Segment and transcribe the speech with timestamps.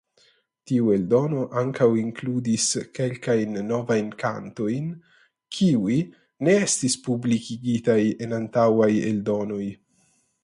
[0.69, 2.63] Tiu eldono ankaŭ inkludis
[2.99, 4.87] kelkajn novajn kantojn
[5.57, 5.97] kiuj
[6.47, 9.63] ne estis publikigitaj en antaŭaj eldonoj.